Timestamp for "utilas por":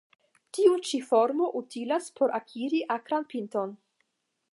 1.59-2.33